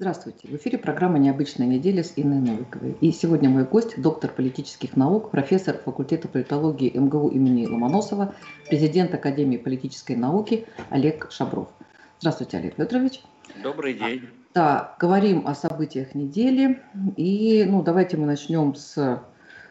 [0.00, 0.48] Здравствуйте.
[0.48, 2.96] В эфире программа «Необычная неделя» с Инной Новиковой.
[3.02, 8.34] И сегодня мой гость– доктор политических наук, профессор факультета политологии МГУ имени Ломоносова,
[8.66, 11.68] президент Академии политической науки Олег Шабров.
[12.18, 13.20] Здравствуйте, Олег Петрович.
[13.62, 14.30] Добрый день.
[14.54, 16.80] Да, говорим о событиях недели.
[17.18, 19.22] И ну, давайте мы начнем с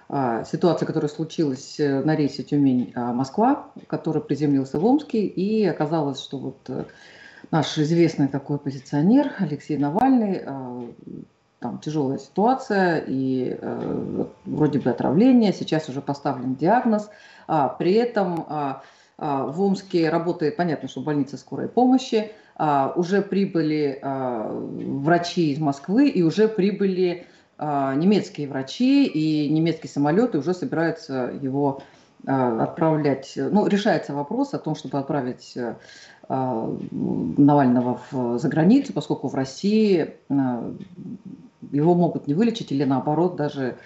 [0.10, 5.26] а, ситуации, которая случилась э, на рейсе Тюмень-Москва, который приземлился в Омске.
[5.26, 6.86] И оказалось, что вот э,
[7.52, 10.88] наш известный такой оппозиционер Алексей Навальный, э,
[11.60, 17.10] там тяжелая ситуация и э, вроде бы отравление, сейчас уже поставлен диагноз,
[17.48, 18.84] а при этом а,
[19.18, 22.32] а, в Омске работает, понятно, что больница скорой помощи,
[22.96, 27.26] уже прибыли врачи из Москвы и уже прибыли
[27.58, 31.82] немецкие врачи и немецкие самолеты уже собираются его
[32.26, 35.76] отправлять, ну, решается вопрос о том, чтобы отправить э,
[36.30, 40.72] Навального в, за границу, поскольку в России а,
[41.72, 43.78] его могут не вылечить или наоборот даже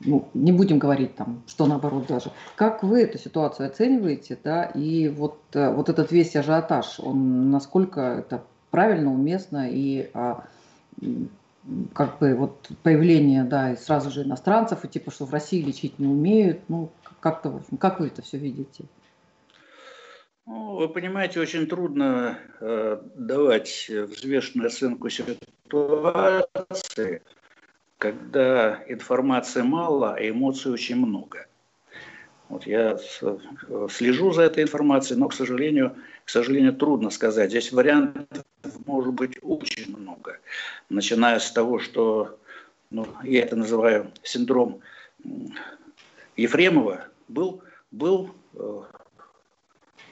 [0.00, 2.32] ну, не будем говорить там, что наоборот даже.
[2.56, 8.00] Как вы эту ситуацию оцениваете, да, и вот, э, вот этот весь ажиотаж, он насколько
[8.00, 10.44] это правильно, уместно и а,
[11.92, 15.98] как бы вот появление, да, и сразу же иностранцев, и типа, что в России лечить
[15.98, 16.88] не умеют, ну,
[17.20, 18.84] как-то, как вы это все видите?
[20.46, 27.22] Ну, вы понимаете, очень трудно э, давать взвешенную оценку ситуации,
[27.98, 31.46] когда информации мало, а эмоций очень много.
[32.48, 32.98] Вот я
[33.88, 37.50] слежу за этой информацией, но, к сожалению, к сожалению, трудно сказать.
[37.50, 38.44] Здесь вариантов
[38.84, 40.38] может быть очень много,
[40.88, 42.38] начиная с того, что
[42.90, 44.80] ну, я это называю синдром
[46.36, 48.82] Ефремова, был, был э,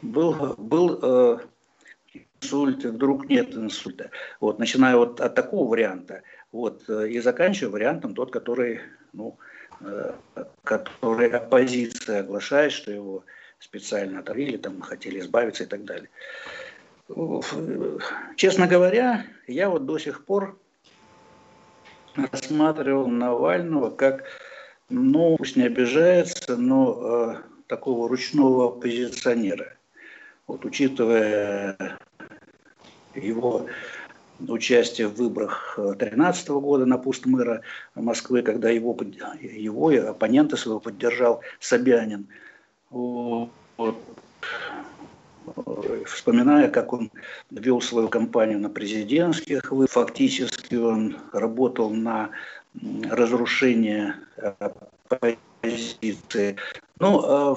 [0.02, 1.38] был, был э,
[2.40, 4.10] инсульт, вдруг нет инсульта.
[4.40, 8.80] Вот, начиная вот от такого варианта, вот, э, и заканчивая вариантом тот, который,
[9.12, 9.38] ну,
[9.80, 10.12] э,
[10.64, 13.24] который оппозиция оглашает, что его
[13.58, 16.08] специально отравили, там хотели избавиться и так далее.
[18.36, 20.58] Честно говоря, я вот до сих пор
[22.14, 24.24] рассматривал Навального как,
[24.88, 29.76] ну, пусть не обижается, но э, такого ручного оппозиционера.
[30.50, 31.76] Вот, учитывая
[33.14, 33.66] его
[34.48, 37.62] участие в выборах 2013 года на пост мэра
[37.94, 38.98] Москвы, когда его,
[39.40, 42.26] его оппонента своего поддержал Собянин.
[42.90, 43.50] Вот.
[46.06, 47.12] Вспоминая, как он
[47.52, 52.30] вел свою кампанию на президентских выборах, фактически он работал на
[53.08, 54.16] разрушение
[54.58, 56.56] оппозиции.
[56.98, 57.56] Ну, а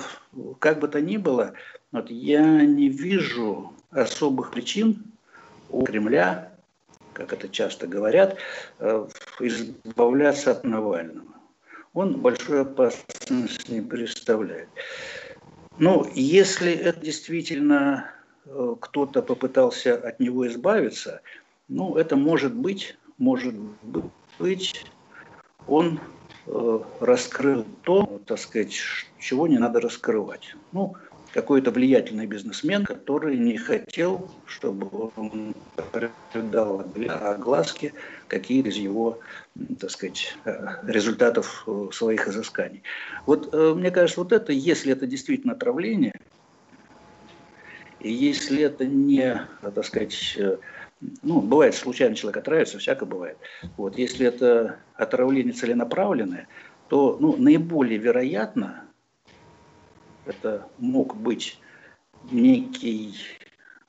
[0.60, 1.54] как бы то ни было,
[1.94, 5.04] вот я не вижу особых причин
[5.70, 6.52] у Кремля,
[7.14, 8.38] как это часто говорят,
[8.80, 9.08] э,
[9.40, 11.28] избавляться от Навального.
[11.94, 14.68] Он большой опасности не представляет.
[15.78, 18.10] Ну, если это действительно
[18.46, 21.22] э, кто-то попытался от него избавиться,
[21.68, 23.54] ну, это может быть, может
[24.40, 24.86] быть,
[25.68, 26.00] он
[26.48, 28.74] э, раскрыл то, так сказать,
[29.20, 30.56] чего не надо раскрывать.
[30.72, 30.96] Ну,
[31.34, 35.56] какой-то влиятельный бизнесмен, который не хотел, чтобы он
[36.32, 37.94] придал огласке
[38.28, 39.20] какие-то из его,
[39.80, 40.38] так сказать,
[40.84, 42.84] результатов своих изысканий.
[43.26, 46.14] Вот э, мне кажется, вот это, если это действительно отравление,
[48.00, 50.58] и если это не, так сказать, э,
[51.24, 53.38] ну, бывает, случайно человек отравится, всякое бывает.
[53.78, 56.48] Вот, если это отравление целенаправленное,
[56.90, 58.86] то ну, наиболее вероятно,
[60.26, 61.60] это мог быть
[62.32, 63.16] некий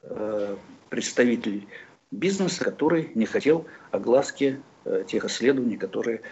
[0.02, 0.56] э,
[0.90, 1.66] представитель
[2.10, 6.22] бизнеса, который не хотел огласки э, тех исследований, которые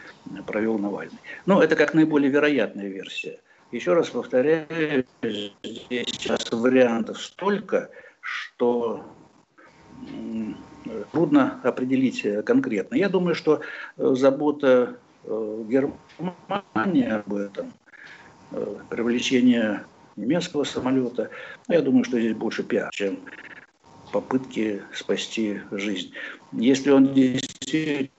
[0.47, 1.19] провел Навальный.
[1.47, 3.41] Но это как наиболее вероятная версия.
[3.71, 5.53] Еще раз повторяю, здесь
[6.07, 9.03] сейчас вариантов столько, что
[11.13, 12.97] трудно определить конкретно.
[12.97, 13.61] Я думаю, что
[13.97, 17.73] э, забота э, Германии об этом,
[18.51, 19.85] э, привлечение
[20.17, 21.31] немецкого самолета.
[21.69, 23.21] Но я думаю, что здесь больше пиар, чем
[24.13, 26.13] попытки спасти жизнь.
[26.53, 28.11] Если он действительно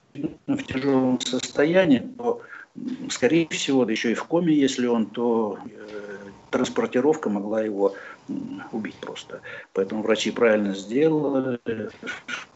[0.46, 2.42] в тяжелом состоянии, то,
[3.10, 6.16] скорее всего, да еще и в коме, если он, то э,
[6.50, 7.94] транспортировка могла его
[8.72, 9.40] убить просто.
[9.72, 11.60] Поэтому врачи правильно сделали,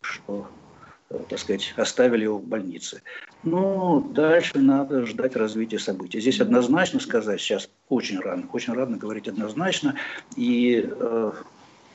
[0.00, 0.67] что Э,
[1.08, 3.02] так сказать, оставили его в больнице.
[3.42, 6.20] Ну, дальше надо ждать развития событий.
[6.20, 9.94] Здесь однозначно сказать сейчас очень рано, очень рано говорить однозначно.
[10.36, 11.32] И э,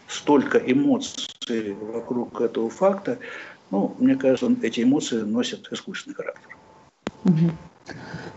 [0.07, 3.19] столько эмоций вокруг этого факта,
[3.71, 6.57] Ну, мне кажется, эти эмоции носят искусственный характер.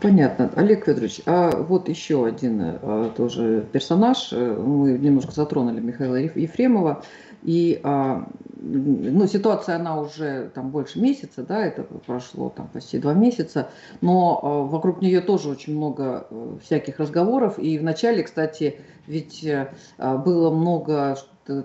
[0.01, 0.51] Понятно.
[0.57, 4.33] Олег Федорович, а вот еще один а, тоже персонаж.
[4.33, 7.05] Мы немножко затронули Михаила Ефремова.
[7.47, 13.15] И а, ну, ситуация, она уже там больше месяца, да, это прошло там почти два
[13.15, 13.71] месяца,
[14.01, 17.61] но а, вокруг нее тоже очень много э, всяких разговоров.
[17.61, 19.47] И вначале, кстати, ведь
[19.97, 21.17] а, было много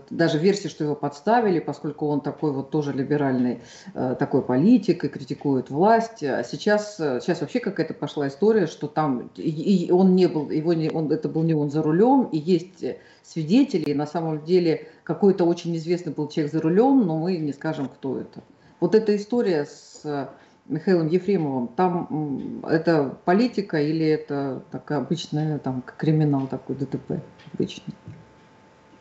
[0.09, 3.61] даже версии, что его подставили, поскольку он такой вот тоже либеральный
[3.93, 6.23] э, такой политик и критикует власть.
[6.23, 9.49] А сейчас, э, сейчас вообще какая-то пошла история, что там и,
[9.85, 12.83] и он не был, его не, он, это был не он за рулем, и есть
[13.23, 17.53] свидетели, и на самом деле какой-то очень известный был человек за рулем, но мы не
[17.53, 18.43] скажем, кто это.
[18.79, 20.29] Вот эта история с
[20.67, 27.19] Михаилом Ефремовым, там это политика или это такая обычная, там, криминал такой, ДТП
[27.53, 27.93] обычный?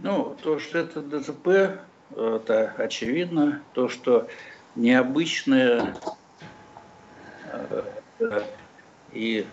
[0.02, 1.80] Ну, то, что это ДТП,
[2.10, 3.62] это очевидно.
[3.74, 4.28] То, что
[4.74, 5.94] необычное
[7.44, 8.42] э,
[9.12, 9.46] и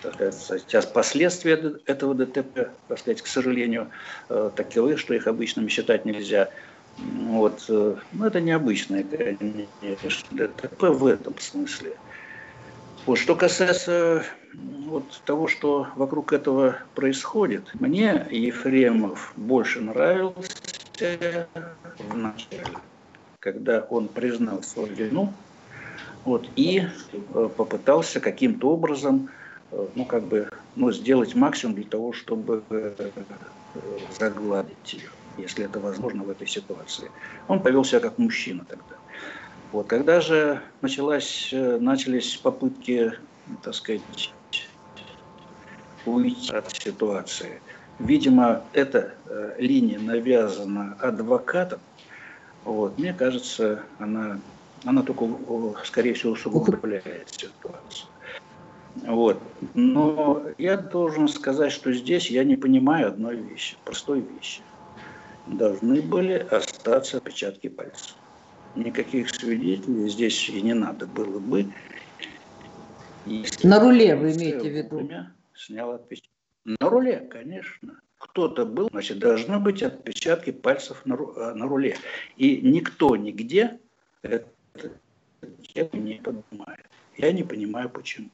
[0.00, 1.54] так сказать, последствия
[1.86, 3.90] этого ДТП, так сказать, к сожалению,
[4.28, 6.50] э, таковы, что их обычными считать нельзя.
[6.96, 7.64] Вот.
[7.68, 11.96] Э, ну, это необычное, конечно, ДТП в этом смысле.
[13.08, 13.16] Вот.
[13.16, 14.22] Что касается
[14.52, 20.52] вот того, что вокруг этого происходит, мне Ефремов больше нравился
[21.98, 22.66] в начале,
[23.40, 25.32] когда он признал свою вину
[26.26, 29.30] вот, и э, попытался каким-то образом
[29.72, 33.10] э, ну, как бы, ну, сделать максимум для того, чтобы э,
[34.18, 35.08] загладить ее,
[35.38, 37.10] если это возможно в этой ситуации.
[37.46, 38.97] Он повел себя как мужчина тогда.
[39.72, 43.12] Вот, когда же началась, начались попытки,
[43.62, 44.32] так сказать,
[46.06, 47.60] уйти от ситуации.
[47.98, 51.80] Видимо, эта э, линия навязана адвокатом.
[52.64, 54.40] Вот, мне кажется, она,
[54.84, 55.26] она только,
[55.84, 58.08] скорее всего, усугубляет ситуацию.
[59.06, 59.42] Вот.
[59.74, 64.62] Но я должен сказать, что здесь я не понимаю одной вещи, простой вещи.
[65.46, 68.14] Должны были остаться отпечатки пальцев.
[68.78, 71.66] Никаких свидетелей здесь и не надо было бы.
[73.26, 75.10] Если На руле вы имеете в виду?
[75.54, 76.30] снял отпечатки.
[76.64, 78.00] На руле, конечно.
[78.18, 81.96] Кто-то был, значит, должны быть отпечатки пальцев на, э, на руле.
[82.36, 83.78] И никто нигде
[84.22, 86.86] это не понимает.
[87.16, 88.30] Я не понимаю, почему.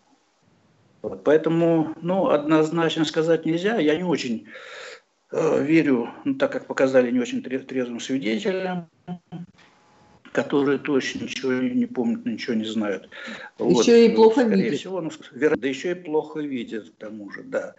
[1.01, 3.79] Вот, поэтому, ну, однозначно сказать нельзя.
[3.79, 4.47] Я не очень
[5.33, 8.89] э, верю, ну, так как показали не очень трезвым свидетелям,
[10.35, 13.09] которые точно ничего не помнят, ничего не знают.
[13.61, 14.81] Еще вот, и плохо видят.
[14.81, 17.77] Всего, ну, да еще и плохо видят, к тому же, да.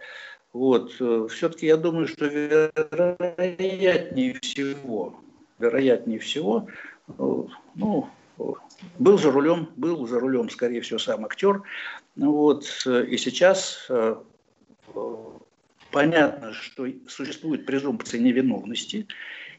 [0.54, 5.20] Вот, э, все-таки я думаю, что вероятнее всего,
[5.58, 6.66] вероятнее всего,
[7.08, 7.42] э,
[7.74, 8.08] ну,
[8.98, 11.60] был за рулем, был за рулем, скорее всего, сам актер.
[12.16, 13.86] Вот, э, и сейчас
[15.92, 19.06] понятно, что существует презумпция невиновности,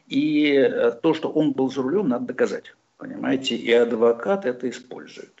[0.08, 0.68] и
[1.00, 2.74] то, что он был за рулем, надо доказать.
[2.98, 5.32] Понимаете, и адвокат это использует.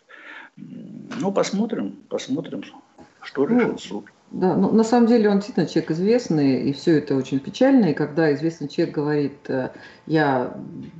[0.56, 2.62] Ну, посмотрим, посмотрим,
[3.22, 4.04] что ну, решит суд.
[4.30, 7.86] Да, ну, на самом деле он действительно человек известный, и все это очень печально.
[7.86, 9.70] И когда известный человек говорит, э,
[10.06, 10.54] я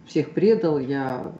[0.06, 1.32] всех предал, я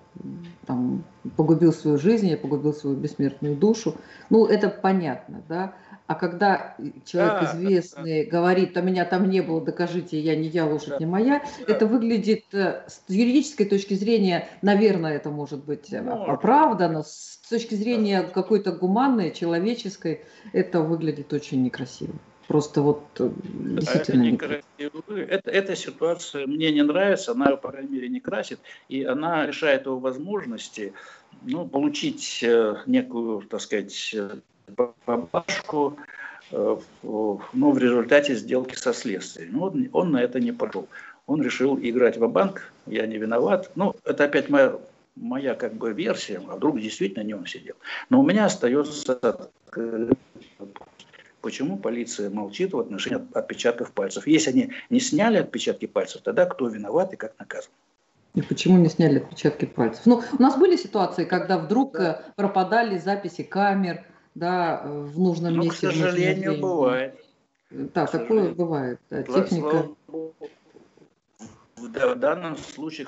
[0.67, 1.05] там,
[1.37, 3.97] погубил свою жизнь, я погубил свою бессмертную душу,
[4.31, 5.75] ну, это понятно, да.
[6.09, 6.75] А когда
[7.05, 10.88] человек да, известный да, говорит, а меня там не было, докажите, я не я, лошадь
[10.88, 11.75] да, не моя, да.
[11.75, 16.27] это выглядит э, с юридической точки зрения, наверное, это может быть э, может.
[16.27, 18.29] оправдано, с точки зрения да.
[18.29, 20.25] какой-то гуманной, человеческой,
[20.55, 22.15] это выглядит очень некрасиво.
[22.47, 25.03] Просто вот э, действительно это некрасиво.
[25.15, 29.85] Это, эта ситуация мне не нравится, она, по крайней мере, не красит, и она лишает
[29.85, 30.95] его возможности
[31.43, 32.43] ну, получить
[32.87, 34.17] некую, так сказать,
[35.07, 35.97] бабашку,
[36.53, 39.51] э, но в результате сделки со следствием.
[39.53, 40.89] Ну, он, он на это не пошел.
[41.27, 43.71] Он решил играть в банк я не виноват.
[43.75, 44.77] Ну, это опять моя,
[45.17, 47.75] моя как бы версия, а вдруг действительно не он сидел.
[48.09, 49.19] Но у меня остается
[51.41, 54.27] почему полиция молчит в отношении отпечатков пальцев.
[54.27, 57.71] Если они не сняли отпечатки пальцев, тогда кто виноват и как наказан?
[58.35, 60.05] И почему не сняли отпечатки пальцев?
[60.05, 62.23] Ну, у нас были ситуации, когда вдруг да.
[62.27, 64.05] Э, пропадали записи камер,
[64.38, 65.88] да, в нужном ну, месте.
[65.88, 67.21] к сожалению, бывает.
[67.71, 68.54] Да, к такое сожалению.
[68.54, 69.00] бывает.
[69.11, 69.88] Да, техника.
[71.76, 73.07] В данном случае,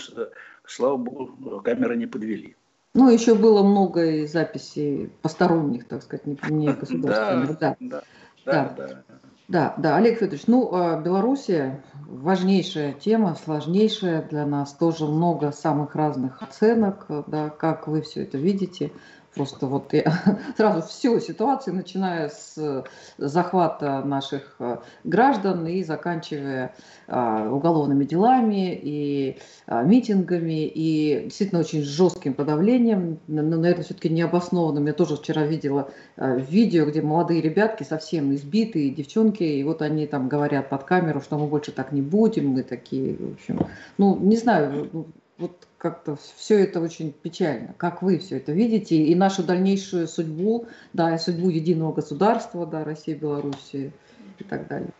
[0.66, 2.56] слава богу, камеры не подвели.
[2.94, 7.58] Ну, еще было много записей посторонних, так сказать, не, не государственных.
[7.58, 8.02] Да, да,
[8.44, 8.74] да.
[8.74, 8.74] да.
[8.76, 9.02] да.
[9.50, 15.96] Да, да, Олег Федорович, ну, а, Белоруссия важнейшая тема, сложнейшая для нас, тоже много самых
[15.96, 18.92] разных оценок, да, как вы все это видите.
[19.34, 20.12] Просто вот я
[20.56, 22.84] сразу всю ситуацию, начиная с
[23.16, 26.74] захвата наших э, граждан и заканчивая
[27.06, 34.86] а, уголовными делами и а, митингами и действительно очень жестким подавлением, но, наверное, все-таки необоснованным.
[34.86, 40.06] Я тоже вчера видела а, видео, где молодые ребятки совсем избитые, девчонки, и вот они
[40.06, 43.66] там говорят под камеру, что мы больше так не будем, мы такие, в общем,
[43.98, 45.06] ну, не знаю, ну,
[45.40, 47.74] вот как-то все это очень печально.
[47.78, 52.84] Как вы все это видите и нашу дальнейшую судьбу, да, и судьбу единого государства, да,
[52.84, 53.92] России, Белоруссии
[54.38, 54.90] и так далее.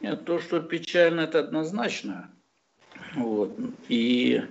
[0.00, 2.28] Нет, то, что печально, это однозначно.
[3.14, 3.56] Вот.
[3.88, 4.42] И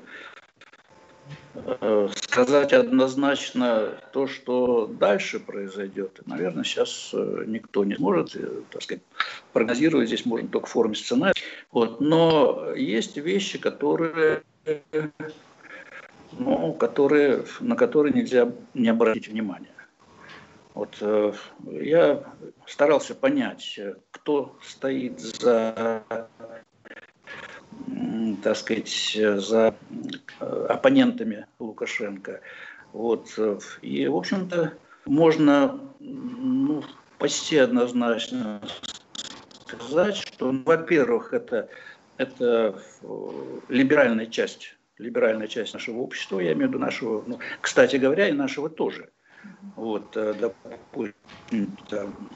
[1.53, 8.81] э, сказать однозначно то, что дальше произойдет, наверное, сейчас э, никто не сможет, э, так
[8.81, 9.03] сказать,
[9.51, 11.33] прогнозировать здесь можно только в форме сценария.
[11.71, 11.99] Вот.
[11.99, 14.43] Но есть вещи, которые
[16.31, 19.69] ну, которые, на которые нельзя не обратить внимания.
[20.73, 21.33] Вот э,
[21.71, 22.23] я
[22.67, 23.79] старался понять,
[24.11, 26.03] кто стоит за,
[28.43, 29.75] так сказать, за
[30.39, 32.41] э, оппонентами Лукашенко.
[32.91, 33.39] Вот.
[33.81, 34.73] И, в общем-то,
[35.05, 36.83] можно ну,
[37.19, 38.61] почти однозначно
[39.65, 41.69] сказать, что, во-первых, это,
[42.17, 47.97] это э, либеральная часть либеральная часть нашего общества, я имею в виду нашего, ну, кстати
[47.97, 49.09] говоря, и нашего тоже.
[49.75, 51.13] Вот, э, допустим,
[51.89, 52.29] там,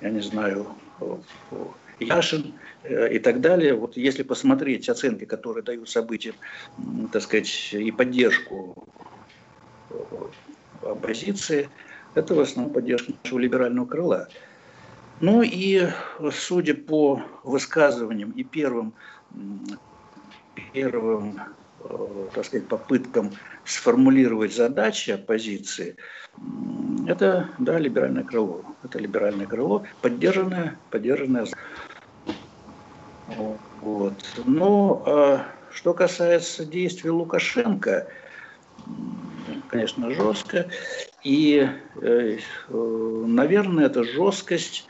[0.00, 0.76] я не знаю,
[1.98, 3.74] Яшин э, и так далее.
[3.74, 6.34] Вот если посмотреть оценки, которые дают событиям,
[7.12, 8.86] так сказать, и поддержку
[10.82, 11.68] оппозиции,
[12.14, 14.28] это в основном поддержка нашего либерального крыла.
[15.20, 15.88] Ну и
[16.32, 18.94] судя по высказываниям и первым,
[20.72, 21.38] первым
[21.86, 23.32] Э, так сказать, попыткам
[23.64, 25.96] сформулировать задачи оппозиции,
[27.06, 28.64] это, да, либеральное крыло.
[28.82, 31.46] Это либеральное крыло, поддержанное, поддержанное.
[33.26, 34.22] Вот.
[34.46, 38.08] Но а, что касается действий Лукашенко,
[39.68, 40.70] конечно, жестко.
[41.22, 41.68] И,
[42.00, 44.88] э, э, наверное, эта жесткость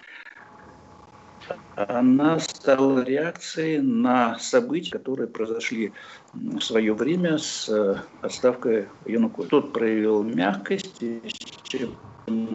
[1.76, 5.92] она стала реакцией на события, которые произошли
[6.32, 9.50] в свое время с э, отставкой Януковича.
[9.50, 11.20] Тот проявил мягкость, и
[11.64, 11.96] чем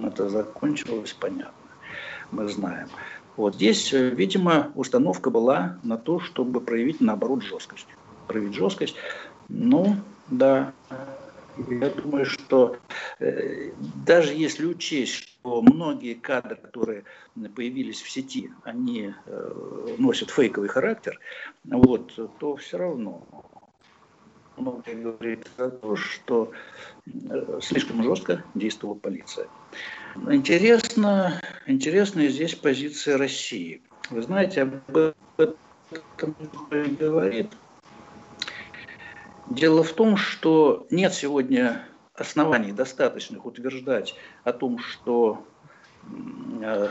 [0.05, 1.53] это закончилось, понятно.
[2.31, 2.87] Мы знаем.
[3.35, 7.87] Вот здесь, э, видимо, установка была на то, чтобы проявить, наоборот, жесткость.
[8.27, 8.95] Проявить жесткость.
[9.47, 9.95] Ну,
[10.27, 10.73] да,
[11.57, 12.77] я думаю, что
[13.19, 13.71] э,
[14.05, 17.03] даже если учесть, что многие кадры, которые
[17.55, 21.19] появились в сети, они э, носят фейковый характер,
[21.65, 23.25] вот, то все равно
[24.59, 26.51] многое говорит о том, что
[27.05, 29.47] э, слишком жестко действовала полиция.
[30.29, 33.81] Интересно, интересная здесь позиция России.
[34.09, 34.91] Вы знаете, об
[35.37, 35.55] этом
[36.99, 37.47] говорит
[39.49, 44.13] Дело в том, что нет сегодня оснований достаточных утверждать
[44.43, 45.47] о том, что
[46.61, 46.89] э,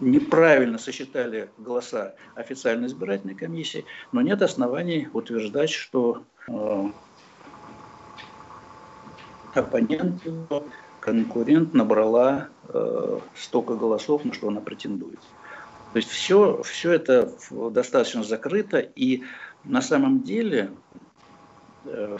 [0.00, 6.82] неправильно сосчитали голоса официальной избирательной комиссии, но нет оснований утверждать, что э,
[9.54, 10.24] оппонент,
[10.98, 15.20] конкурент набрала э, столько голосов, на что она претендует.
[15.92, 19.24] То есть все, все это достаточно закрыто, и
[19.64, 20.70] на самом деле
[21.84, 22.16] э,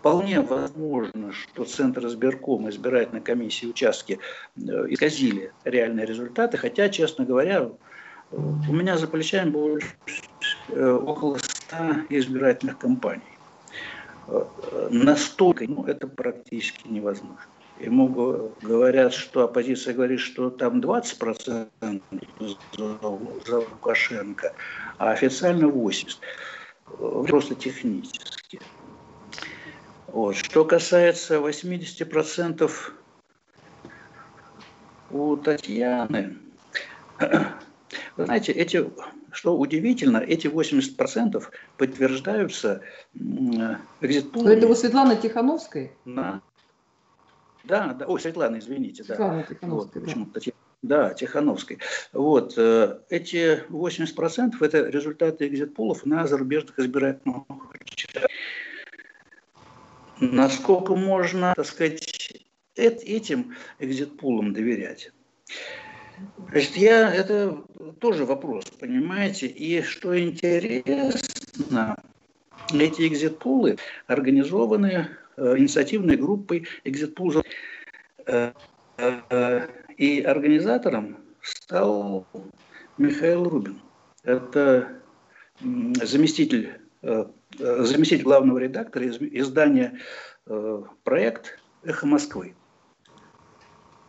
[0.00, 4.18] вполне возможно, что Центр избирком, избирательной комиссии, участки
[4.56, 7.70] э, исказили реальные результаты, хотя, честно говоря,
[8.32, 9.78] у меня за плечами было
[10.70, 11.76] э, около 100
[12.08, 13.22] избирательных кампаний.
[14.90, 17.38] Настолько, ну, это практически невозможно.
[17.80, 21.68] Ему говорят, что оппозиция говорит, что там 20%
[22.40, 22.98] за,
[23.46, 24.54] за Лукашенко,
[24.98, 26.18] а официально 80%.
[27.26, 28.60] Просто технически.
[30.06, 30.36] Вот.
[30.36, 32.70] Что касается 80%
[35.10, 36.36] у Татьяны,
[37.18, 38.88] вы знаете, эти,
[39.32, 41.42] что удивительно, эти 80%
[41.76, 42.82] подтверждаются
[44.00, 44.54] экзитпулами.
[44.54, 45.92] Это у Светланы Тихановской?
[46.04, 46.40] На
[47.64, 48.06] да, да.
[48.06, 49.04] Ой, Светлана, извините.
[49.04, 49.68] Светлана да.
[49.68, 50.58] Вот, почему Татьяна.
[50.82, 51.78] Да, Тихановской.
[52.12, 52.54] Вот.
[52.58, 57.44] Э, эти 80% это результаты экзитполов на зарубежных избирательных
[60.20, 62.44] Насколько можно, так сказать,
[62.76, 65.10] этим экзитпулам доверять?
[66.50, 67.64] Значит, я, это
[67.98, 71.96] тоже вопрос, понимаете, и что интересно,
[72.72, 77.32] эти экзитпулы организованы инициативной группой экзитпул.
[78.26, 78.52] Э,
[78.98, 82.26] э, и организатором стал
[82.98, 83.80] Михаил Рубин.
[84.22, 85.00] Это
[85.60, 87.26] заместитель, э,
[87.58, 90.00] заместитель главного редактора издания
[90.46, 92.54] э, «Проект Эхо Москвы».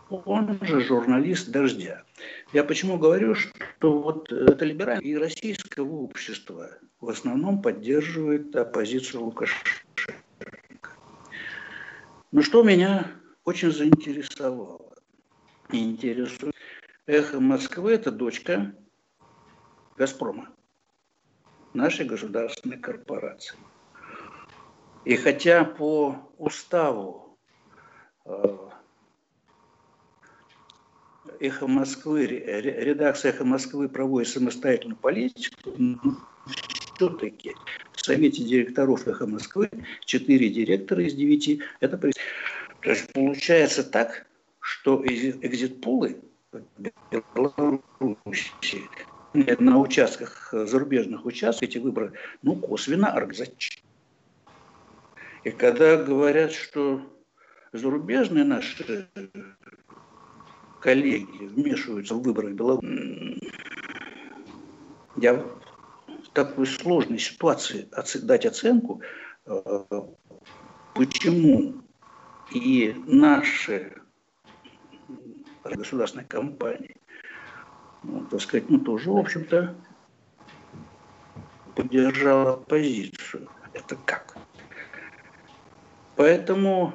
[0.10, 2.04] Он же журналист «Дождя».
[2.54, 6.70] Я почему говорю, что вот это либеральное и российское общество
[7.02, 10.14] в основном поддерживает оппозицию Лукашенко.
[12.36, 13.14] Но что меня
[13.46, 14.94] очень заинтересовало
[15.70, 16.54] интересует.
[17.06, 18.76] Эхо Москвы– это дочка
[19.96, 20.50] «Газпрома»,
[21.74, 23.58] нашей государственной корпорации.
[25.06, 27.40] И хотя по уставу
[28.26, 28.58] э,
[31.40, 35.72] Эхо Москвы, редакция Эхо Москвы проводит самостоятельную политику,
[36.98, 37.56] все-таки
[37.96, 39.70] в Совете директоров Эхо Москвы
[40.06, 41.62] четыре директора из девяти.
[41.80, 42.08] Это то
[42.90, 44.26] есть получается так,
[44.60, 46.18] что экзитпулы
[47.34, 47.82] Беларуси
[49.34, 53.84] на участках, зарубежных участках, эти выборы, ну, косвенно организовать.
[55.44, 57.02] И когда говорят, что
[57.74, 59.08] зарубежные наши
[60.80, 63.42] коллеги вмешиваются в выборы Беларуси,
[65.18, 65.65] я в
[66.36, 67.88] такой сложной ситуации
[68.22, 69.02] дать оценку,
[69.46, 69.84] э,
[70.94, 71.76] почему
[72.52, 73.94] и наши
[75.64, 76.98] государственной компании,
[78.04, 79.76] ну, так сказать, ну, тоже, в общем-то,
[81.76, 83.50] поддержала позицию.
[83.74, 84.38] Это как?
[86.16, 86.94] Поэтому...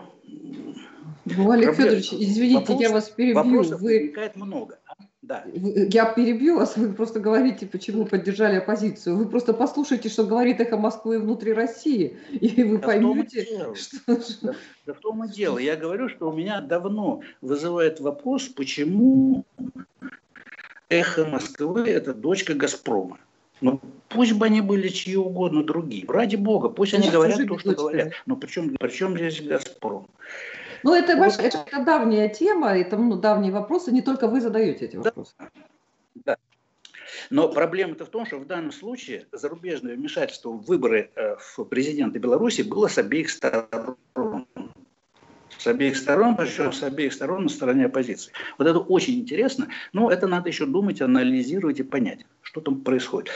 [1.24, 1.74] Ну, Олег проблем...
[1.74, 3.34] Федорович, извините, Вопрос, я вас перебью.
[3.34, 3.98] Вопросов Вы...
[3.98, 4.78] возникает много.
[5.22, 5.44] Да.
[5.52, 9.16] Я перебью вас, вы просто говорите, почему поддержали оппозицию.
[9.16, 14.16] Вы просто послушайте, что говорит эхо Москвы внутри России, и вы да поймете, что...
[14.40, 14.54] Да,
[14.86, 15.58] да в том и дело.
[15.58, 19.44] Я говорю, что у меня давно вызывает вопрос, почему
[20.88, 23.18] эхо Москвы– это дочка «Газпрома».
[23.60, 26.06] Ну, пусть бы они были чьи угодно другие.
[26.08, 28.12] Ради бога, пусть они говорят то, что говорят.
[28.24, 30.06] Но причем, причем здесь «Газпром»?
[30.82, 31.34] Ну, это, вот.
[31.38, 35.34] это, это давняя тема, это ну, давние вопросы, не только вы задаете эти вопросы.
[35.38, 35.48] Да.
[36.24, 36.36] да.
[37.28, 42.18] Но проблема-то в том, что в данном случае зарубежное вмешательство в выборы э, в президента
[42.18, 43.96] Беларуси было с обеих сторон.
[45.58, 48.32] С обеих сторон, причем с обеих сторон на стороне оппозиции.
[48.56, 53.30] Вот это очень интересно, но это надо еще думать, анализировать и понять, что там происходит.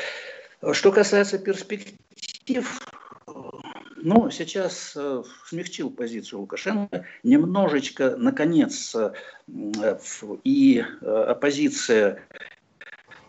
[0.73, 2.81] Что касается перспектив,
[4.05, 9.13] ну, сейчас э, смягчил позицию Лукашенко, немножечко, наконец, э,
[10.45, 12.23] и э, оппозиция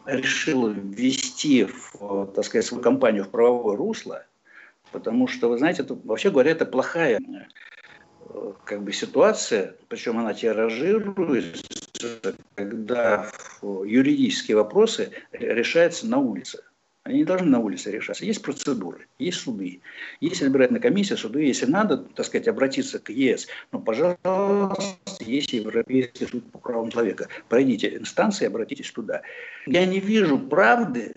[0.05, 4.25] решила ввести, в, так сказать, свою кампанию в правовое русло,
[4.91, 7.21] потому что, вы знаете, это, вообще говоря, это плохая
[8.65, 16.63] как бы ситуация, причем она тиражируется, когда юридические вопросы решаются на улице.
[17.05, 18.25] Они не должны на улице решаться.
[18.25, 19.79] Есть процедуры, есть суды,
[20.21, 21.45] есть избирательная комиссия, суды.
[21.45, 24.75] Если надо, так сказать, обратиться к ЕС, ну, пожалуйста,
[25.19, 27.27] есть Европейский суд по правам человека.
[27.47, 29.21] Пройдите инстанции, обратитесь туда.
[29.67, 31.13] Я не вижу правды,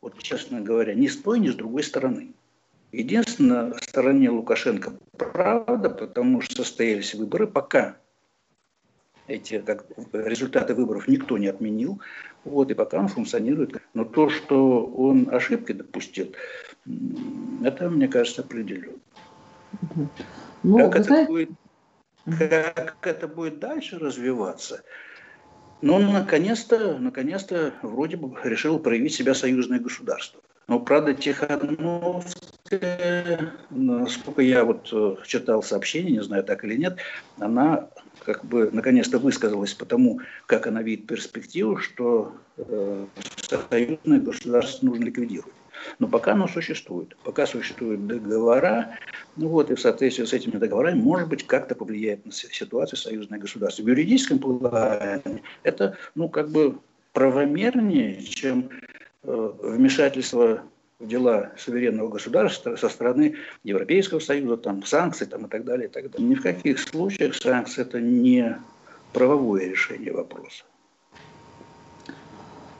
[0.00, 2.32] вот честно говоря, ни с той, ни с другой стороны.
[2.92, 7.96] Единственное, стороне Лукашенко правда, потому что состоялись выборы, пока
[9.26, 12.00] эти как, результаты выборов никто не отменил,
[12.44, 13.80] вот, и пока он функционирует.
[13.94, 16.32] Но то, что он ошибки допустил,
[17.62, 18.98] это, мне кажется, определенно.
[20.62, 21.28] Ну, как, это знаете...
[21.28, 21.50] будет,
[22.38, 24.82] как это будет дальше развиваться,
[25.80, 30.40] но ну, наконец-то, наконец-то вроде бы решил проявить себя союзное государство.
[30.66, 36.96] Но, правда, Тихановская, насколько я вот э, читал сообщение, не знаю, так или нет,
[37.38, 37.90] она
[38.24, 43.06] как бы наконец-то высказалась по тому, как она видит перспективу, что э,
[43.70, 45.52] союзное государство нужно ликвидировать.
[45.98, 48.96] Но пока оно существует, пока существуют договора,
[49.36, 53.38] ну вот, и в соответствии с этими договорами, может быть, как-то повлияет на ситуацию союзное
[53.38, 53.82] государство.
[53.82, 56.78] В юридическом плане это, ну, как бы
[57.12, 58.70] правомернее, чем
[59.24, 60.62] вмешательство
[61.00, 65.90] в дела суверенного государства со стороны Европейского Союза, там, санкций там, и так далее, и
[65.90, 66.28] так далее.
[66.28, 68.56] Ни в каких случаях санкции это не
[69.12, 70.64] правовое решение вопроса.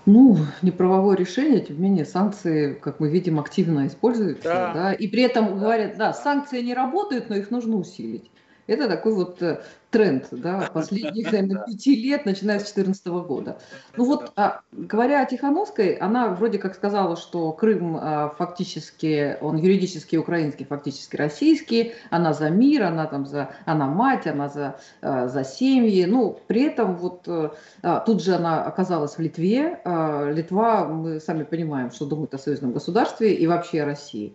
[0.06, 4.44] Ну, не правовое решение, тем не менее, санкции, как мы видим, активно используются.
[4.44, 4.72] Да.
[4.74, 4.92] Да?
[4.92, 8.30] И при этом говорят, да, санкции не работают, но их нужно усилить.
[8.66, 9.62] Это такой вот э,
[9.94, 13.58] тренд да, последних, наверное, пяти лет, начиная с 2014 года.
[13.96, 19.56] Ну вот, а, говоря о Тихановской, она вроде как сказала, что Крым а, фактически, он
[19.56, 25.28] юридически украинский, фактически российский, она за мир, она там за, она мать, она за, а,
[25.28, 26.04] за семьи.
[26.06, 29.78] Ну, при этом вот а, тут же она оказалась в Литве.
[29.84, 34.34] Литва, мы сами понимаем, что думает о союзном государстве и вообще о России.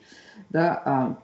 [0.50, 1.18] Да,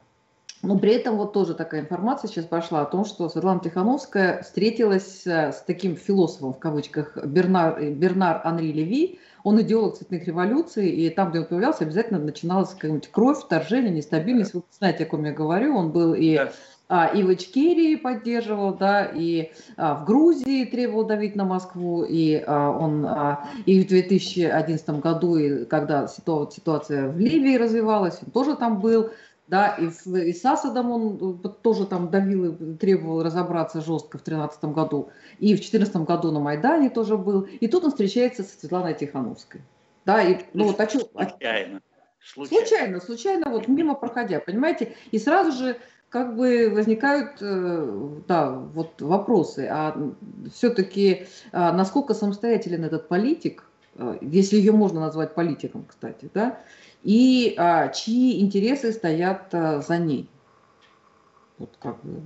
[0.65, 5.25] но при этом вот тоже такая информация сейчас пошла о том, что Светлана Тихановская встретилась
[5.25, 9.19] э, с таким философом, в кавычках, Бернар, Бернар Анри Леви.
[9.43, 14.55] Он идеолог цветных революций, и там, где он появлялся, обязательно начиналась какая-нибудь кровь, вторжение, нестабильность.
[14.55, 15.75] Вы знаете, о ком я говорю.
[15.77, 16.39] Он был и
[16.87, 22.43] а, и в Ичкерии поддерживал, да, и а, в Грузии требовал давить на Москву, и
[22.45, 28.55] а, он а, и в 2011 году, и когда ситуация в Ливии развивалась, он тоже
[28.55, 29.09] там был
[29.47, 34.17] да, и, в, и с Асадом он э, тоже там давил и требовал разобраться жестко
[34.17, 38.43] в 2013 году, и в 2014 году на Майдане тоже был, и тут он встречается
[38.43, 39.61] с Светланой Тихановской.
[40.05, 41.37] Да, и, ну, вот, а что, случайно.
[41.39, 41.81] случайно.
[42.19, 45.77] Случайно, случайно, вот мимо проходя, понимаете, и сразу же
[46.09, 49.95] как бы возникают, э, да, вот вопросы, а
[50.53, 53.63] все-таки а насколько самостоятелен этот политик,
[53.95, 56.59] э, если ее можно назвать политиком, кстати, да,
[57.05, 60.27] и а, чьи интересы стоят а, за ней.
[61.59, 62.21] Вот как вы,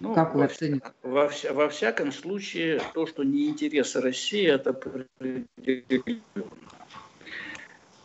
[0.00, 0.86] ну, как вы во, оцените?
[1.02, 4.72] Во, во всяком случае, то, что не интересы России, это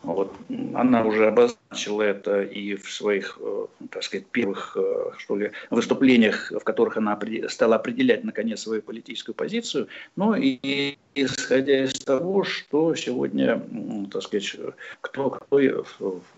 [0.04, 0.34] вот.
[0.74, 6.52] Она уже обозначила это и в своих, э, так сказать, первых, э, что ли, выступлениях,
[6.52, 9.88] в которых она стала определять, наконец, свою политическую позицию.
[10.16, 13.62] Ну и исходя из того, что сегодня,
[14.10, 14.56] так сказать,
[15.00, 15.86] кто, кто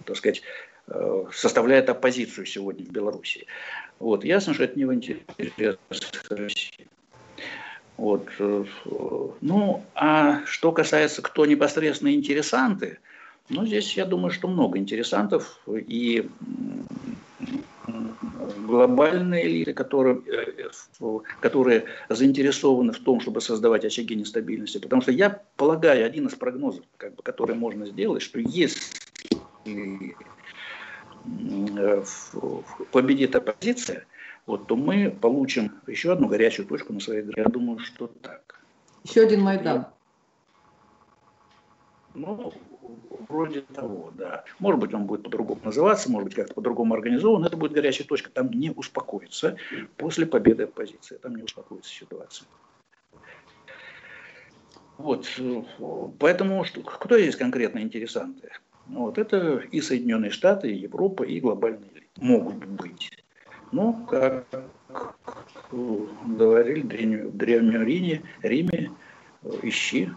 [0.05, 0.43] так сказать,
[0.87, 3.47] э, составляет оппозицию сегодня в Беларуси.
[3.99, 4.25] Вот.
[4.25, 6.87] Ясно, что это не в интересах России.
[7.97, 8.29] Вот.
[9.41, 12.99] Ну, а что касается, кто непосредственно интересанты–
[13.49, 16.29] ну, здесь, я думаю, что много интересантов и
[18.67, 20.71] глобальные элиты, которые, э,
[21.41, 24.79] которые заинтересованы в том, чтобы создавать очаги нестабильности.
[24.79, 28.81] Потому что я полагаю, один из прогнозов, как бы, который можно сделать, что если
[29.65, 30.13] э,
[32.93, 34.07] победит оппозиция,
[34.47, 37.43] вот, то мы получим еще одну горячую точку на своей игре.
[37.45, 38.61] Я думаю, что так.
[39.05, 39.87] Еще один Майдан.
[42.15, 42.53] Ну,
[43.29, 44.45] Вроде того, да.
[44.61, 47.45] Может быть, он будет по-другому называться, может быть, как-то по-другому организован.
[47.45, 48.31] Это будет горячая точка.
[48.31, 49.57] Там не успокоится
[49.97, 51.17] после победы оппозиции.
[51.17, 52.47] Там не успокоится ситуация.
[54.99, 55.29] Вот.
[56.19, 58.51] Поэтому что, кто здесь конкретно интересанты?
[58.87, 59.19] Вот.
[59.19, 63.11] Это и Соединенные Штаты, и Европа, и глобальные могут быть.
[63.73, 64.47] Ну, как
[66.25, 68.93] говорили в Древнем Риме, Риме
[69.63, 70.11] ищи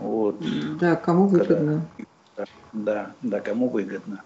[0.00, 0.42] вот.
[0.78, 1.86] Да, кому выгодно.
[2.34, 4.22] Когда, да, да, кому выгодно.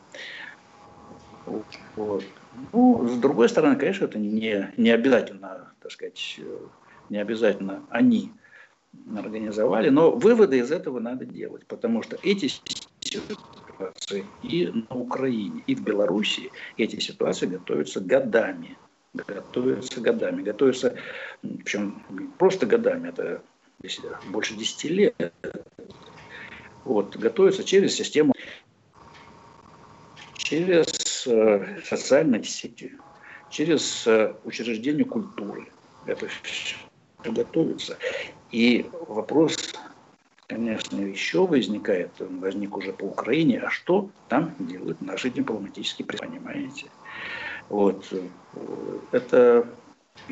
[1.96, 2.24] Вот.
[2.72, 6.40] Ну, с другой стороны, конечно, это не, не обязательно, так сказать,
[7.10, 8.32] не обязательно они
[9.16, 12.48] организовали, но выводы из этого надо делать, потому что эти
[13.00, 18.78] ситуации и на Украине, и в Беларуси эти ситуации готовятся годами.
[19.12, 20.42] Готовятся годами.
[20.42, 20.96] Готовятся,
[21.42, 22.02] причем
[22.38, 23.42] просто годами, это
[24.28, 25.32] больше 10 лет,
[26.84, 28.34] вот, готовится через систему,
[30.36, 32.92] через э, социальные сети,
[33.50, 35.68] через э, учреждение культуры.
[36.06, 36.76] Это все
[37.24, 37.96] готовится.
[38.52, 39.72] И вопрос,
[40.46, 46.38] конечно, еще возникает, он возник уже по Украине, а что там делают наши дипломатические представители,
[46.38, 46.86] понимаете?
[47.70, 48.06] Вот.
[48.12, 49.66] Э, это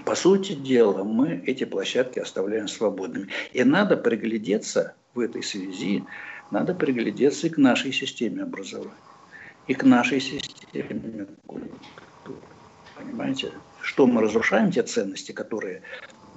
[0.04, 3.28] по сути дела, мы эти площадки оставляем свободными.
[3.52, 6.04] И надо приглядеться в этой связи,
[6.52, 8.92] надо приглядеться и к нашей системе образования,
[9.66, 11.70] и к нашей системе культуры.
[12.94, 15.82] Понимаете, что мы разрушаем те ценности, которые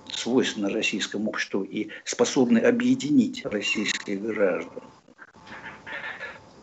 [0.09, 4.83] свойственны российскому обществу и способны объединить российских граждан.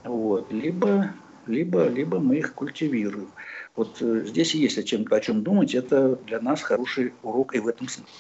[0.05, 0.51] Вот.
[0.51, 1.13] Либо,
[1.47, 3.29] либо, либо мы их культивируем.
[3.77, 5.75] Вот э, здесь есть о чем, о чем думать.
[5.75, 8.13] Это для нас хороший урок и в этом смысле.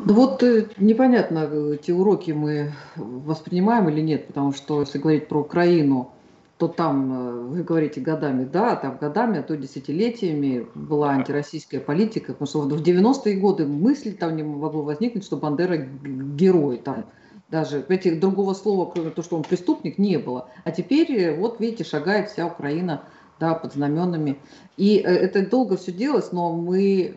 [0.00, 5.40] Ну вот э, непонятно, эти уроки мы воспринимаем или нет, потому что если говорить про
[5.40, 6.12] Украину,
[6.56, 12.32] то там, э, вы говорите годами, да, там годами, а то десятилетиями была антироссийская политика,
[12.32, 17.06] потому что в 90-е годы мысли там не могло возникнуть, что Бандера герой, там.
[17.50, 20.48] Даже этих другого слова, кроме того, что он преступник, не было.
[20.64, 23.04] А теперь, вот видите, шагает вся Украина
[23.40, 24.38] да, под знаменами.
[24.76, 27.14] И э, это долго все делалось, но мы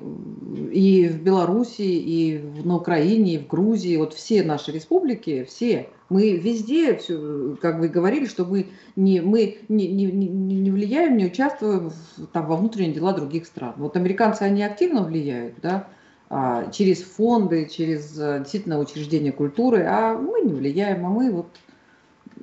[0.71, 6.33] и в Беларуси, и на Украине, и в Грузии, вот все наши республики, все, мы
[6.37, 11.89] везде, все, как вы говорили, что мы не, мы не, не, не влияем, не участвуем
[11.89, 13.75] в, там, во внутренние дела других стран.
[13.77, 15.87] Вот американцы, они активно влияют, да,
[16.29, 21.47] а, через фонды, через э, действительно учреждения культуры, а мы не влияем, а мы вот...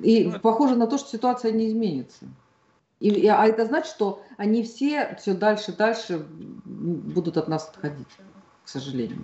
[0.01, 2.25] И ну, похоже на то, что ситуация не изменится.
[2.99, 6.25] И, а это значит, что они все все дальше и дальше
[6.65, 8.07] будут от нас отходить,
[8.63, 9.23] к сожалению.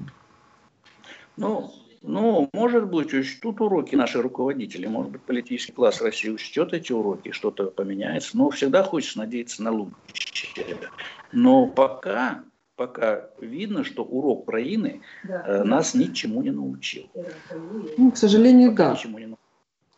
[1.35, 6.93] Ну, ну, может быть, учтут уроки наши руководители, может быть, политический класс России учтет эти
[6.93, 10.77] уроки, что-то поменяется, но всегда хочется надеяться на лучшее.
[11.31, 12.43] Но пока,
[12.75, 15.43] пока видно, что урок Украины да.
[15.47, 17.09] э, нас ничему не научил.
[17.97, 18.93] Ну, к сожалению, пока да.
[18.93, 19.44] Ничему не научил.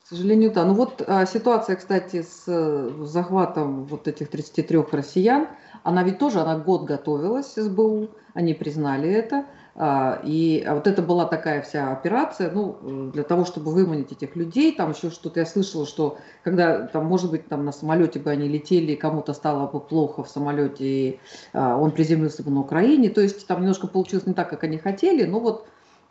[0.08, 0.64] К сожалению, да.
[0.64, 5.50] Ну вот а, ситуация, кстати, с э, захватом вот этих 33 россиян,
[5.84, 9.48] она ведь тоже, она год готовилась, СБУ, они признали это.
[9.76, 14.74] А, и вот это была такая вся операция, ну, для того, чтобы выманить этих людей,
[14.74, 18.48] там еще что-то я слышала, что когда, там, может быть, там на самолете бы они
[18.48, 21.20] летели, кому-то стало бы плохо в самолете, и
[21.52, 24.78] а, он приземлился бы на Украине, то есть там немножко получилось не так, как они
[24.78, 25.68] хотели, но вот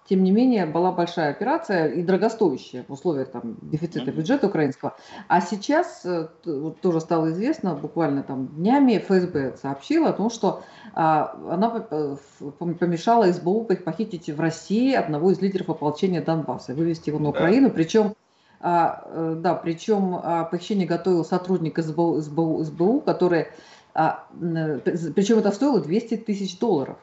[0.09, 4.97] тем не менее, была большая операция и дорогостоящая в условиях там, дефицита бюджета украинского.
[5.29, 10.62] А сейчас э, вот, тоже стало известно, буквально там днями ФСБ сообщила о том, что
[10.95, 12.16] а, она э,
[12.59, 18.14] помешала СБУ похитить в России одного из лидеров ополчения Донбасса, вывести его на Украину, причем
[18.61, 23.49] а, э, да, причем а, похищение готовил сотрудник СБУ, СБУ, СБУ который,
[23.92, 26.97] а, причем это стоило 200 тысяч долларов.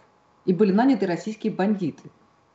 [0.45, 2.09] И были наняты российские бандиты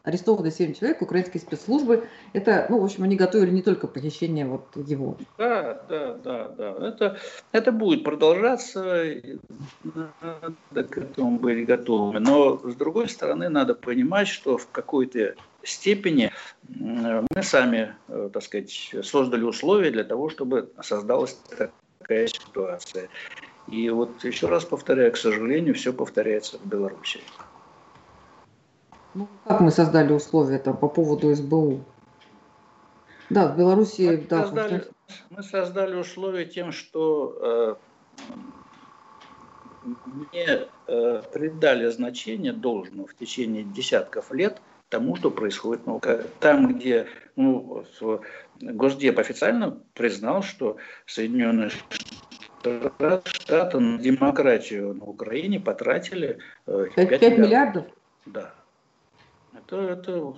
[0.09, 2.09] арестованы 7 человек, украинские спецслужбы.
[2.33, 5.17] Это, ну, в общем, они готовили не только похищение вот его.
[5.37, 6.89] Да, да, да, да.
[6.89, 7.19] Это,
[7.53, 9.05] это будет продолжаться,
[9.85, 12.19] надо к этому быть готовыми.
[12.19, 16.33] Но, с другой стороны, надо понимать, что в какой-то степени
[16.69, 21.39] мы сами, э, так сказать, создали условия для того, чтобы создалась
[21.99, 23.09] такая ситуация.
[23.67, 27.21] И вот еще раз повторяю, к сожалению, все повторяется в Беларуси.
[29.15, 31.81] Ну, как мы создали условия там по поводу СБУ?
[33.31, 34.03] Да, в Беларуси...
[34.03, 34.85] Мы, да, создали,
[35.31, 37.79] мы создали условия тем, что
[39.85, 39.93] э,
[40.33, 46.25] не э, придали значения должного в течение десятков лет тому, что происходит на Украине.
[46.41, 47.85] Там, где ну,
[48.61, 51.71] Госдеп официально признал, что Соединенные
[52.61, 57.39] Штаты на демократию на Украине потратили э, 5, 5 миллиардов.
[57.39, 57.87] миллиардов?
[58.27, 58.55] Да.
[59.71, 60.35] Это, это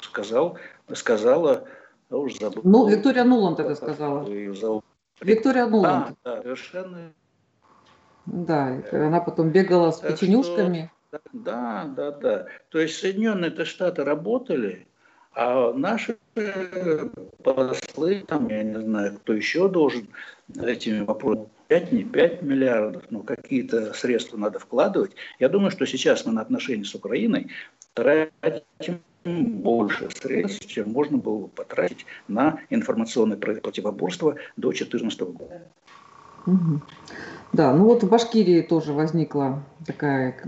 [0.00, 0.58] сказал,
[0.94, 1.64] сказала,
[2.08, 2.62] я уже забыл.
[2.64, 4.24] Ну, Виктория Нуланд это сказала.
[5.20, 6.16] Виктория Нуланд.
[6.22, 7.12] А, да, совершенно.
[8.26, 10.92] Да, она потом бегала с так печенюшками.
[11.08, 12.46] Что, да, да, да.
[12.68, 14.86] То есть Соединенные Штаты работали,
[15.32, 16.16] а наши
[17.42, 20.08] послы, там, я не знаю, кто еще должен
[20.56, 25.12] этими вопросами 5, не 5 миллиардов, но какие-то средства надо вкладывать.
[25.38, 27.48] Я думаю, что сейчас мы на отношения с Украиной
[27.94, 35.62] тратим больше средств, чем можно было бы потратить на информационное противоборство до 2014 года.
[37.52, 40.40] Да, ну вот в Башкирии тоже возникла такая,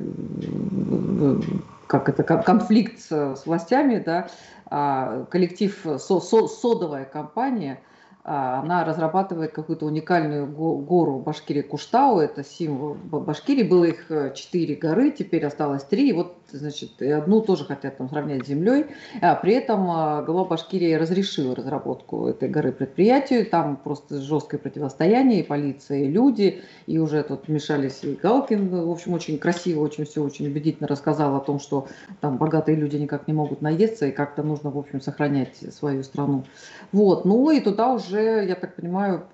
[1.86, 4.30] как это, конфликт с властями, да,
[4.66, 7.80] а, коллектив, со, со, содовая компания–
[8.22, 15.10] она разрабатывает какую-то уникальную гору Башкирии Куштау, это символ Башкирии, было их э, четыре горы,
[15.10, 18.86] теперь осталось три, и вот, значит, одну тоже хотят там сравнять с землей,
[19.22, 25.40] а при этом а, глава Башкирии разрешил разработку этой горы предприятию, там просто жесткое противостояние,
[25.40, 30.04] и полиция, и люди, и уже тут вмешались и Галкин, в общем, очень красиво, очень
[30.04, 31.88] все очень убедительно рассказал о том, что
[32.20, 36.44] там богатые люди никак не могут наесться, и как-то нужно, в общем, сохранять свою страну.
[36.92, 39.26] Вот, ну и туда уже уже, я так понимаю,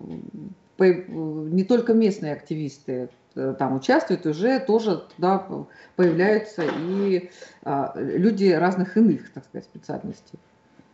[0.79, 5.47] не только местные активисты э, там участвуют, уже тоже туда
[5.97, 7.31] появляются и
[7.63, 10.39] а, люди разных иных, так сказать, специальностей.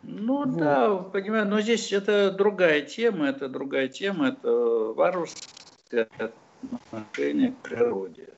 [0.05, 0.57] Ну вот.
[0.57, 4.51] да, понимаю, но здесь это другая тема, это другая тема, это
[4.97, 6.09] варварское
[6.91, 8.29] отношение к природе.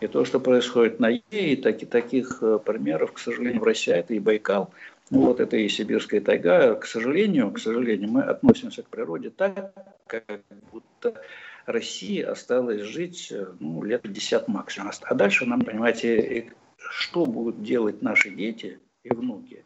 [0.00, 3.92] И то, что происходит на Е, и таки, таких э, примеров, к сожалению, в России,
[3.92, 4.70] это и Байкал,
[5.10, 6.74] вот это и сибирская тайга.
[6.76, 9.72] К сожалению, к сожалению, мы относимся к природе так,
[10.06, 10.24] как
[10.72, 11.20] будто
[11.66, 14.92] России осталось жить ну, лет 50 максимум.
[15.02, 19.64] А дальше нам, понимаете, что будут делать наши дети и внуки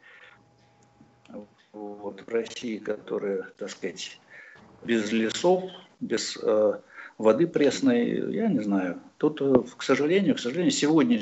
[1.73, 4.21] вот, в России, которая, так сказать,
[4.85, 5.65] без лесов,
[6.01, 6.81] без э,
[7.19, 9.01] воды пресной, я не знаю.
[9.19, 11.21] Тут, э, к сожалению, к сожалению, сегодня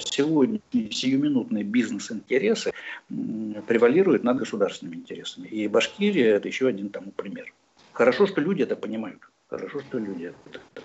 [0.00, 2.72] сегодня сиюминутные бизнес-интересы
[3.08, 5.48] превалируют над государственными интересами.
[5.48, 7.52] И Башкирия– это еще один тому пример.
[7.92, 9.20] Хорошо, что люди это понимают.
[9.48, 10.82] Хорошо, что люди это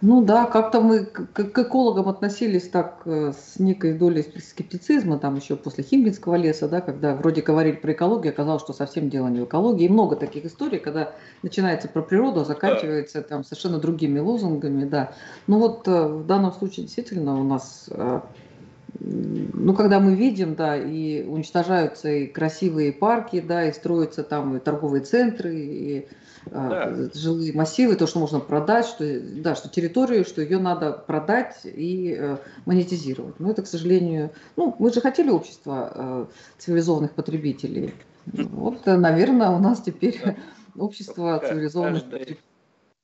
[0.00, 5.56] ну да, как-то мы к, экологам относились так э, с некой долей скептицизма, там еще
[5.56, 9.44] после Химгинского леса, да, когда вроде говорили про экологию, оказалось, что совсем дело не в
[9.44, 9.84] экологии.
[9.84, 15.12] И много таких историй, когда начинается про природу, а заканчивается там совершенно другими лозунгами, да.
[15.46, 18.20] Ну вот э, в данном случае действительно у нас э,
[19.00, 24.60] ну, когда мы видим, да, и уничтожаются и красивые парки, да, и строятся там и
[24.60, 26.08] торговые центры, и
[26.50, 27.10] а, да.
[27.14, 32.16] жилые массивы, то, что можно продать, что, да, что территорию, что ее надо продать и
[32.18, 33.38] э, монетизировать.
[33.38, 36.26] Но это, к сожалению, ну, мы же хотели общества э,
[36.58, 37.94] цивилизованных потребителей.
[38.26, 40.36] Вот, э, наверное, у нас теперь да.
[40.76, 42.40] общество цивилизованных каждый, потребителей.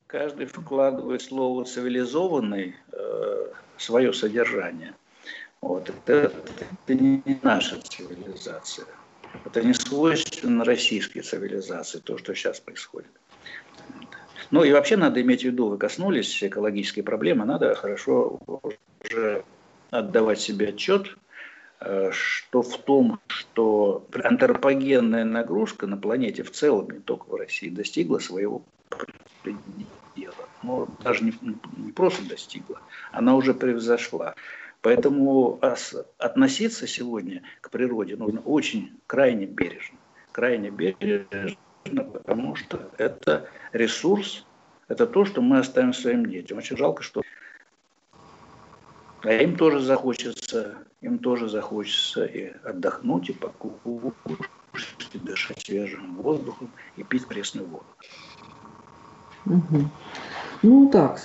[0.07, 3.47] Каждый вкладывает слово цивилизованный э,
[3.77, 4.95] свое содержание.
[5.61, 5.89] Вот.
[5.89, 6.33] Это,
[6.87, 8.87] это не наша цивилизация.
[9.45, 13.11] Это не свойственно российской цивилизации, то, что сейчас происходит.
[14.51, 18.41] Ну и вообще надо иметь в виду, вы коснулись экологической проблемы, надо хорошо
[19.05, 19.45] уже
[19.91, 21.17] отдавать себе отчет,
[21.81, 27.69] э, что в том, что антропогенная нагрузка на планете в целом, не только в России,
[27.69, 28.63] достигла своего
[29.43, 30.49] предела.
[30.63, 31.35] Ну, даже не,
[31.77, 32.81] не просто достигла,
[33.13, 34.35] она уже превзошла.
[34.89, 35.61] Поэтому
[36.17, 39.99] относиться сегодня к природе нужно очень крайне бережно.
[40.33, 41.37] Крайне бережно
[42.11, 44.47] потому что это ресурс,
[44.89, 46.57] это то, что мы оставим своим детям.
[46.57, 47.21] Очень жалко, что
[49.25, 54.15] а им тоже захочется, им тоже захочется и отдохнуть, и покушать,
[55.13, 57.85] и дышать свежим воздухом, и пить пресную воду.
[59.45, 59.91] Угу.
[60.63, 61.21] Ну так,